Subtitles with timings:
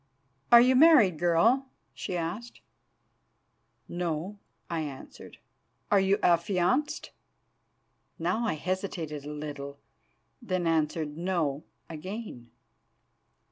[0.51, 2.61] "'Are you married, girl?' she asked.
[3.87, 5.37] "'No,' I answered.
[5.91, 7.11] "'Are you affianced?'
[8.17, 9.77] "Now I hesitated a little,
[10.41, 12.49] then answered 'No' again.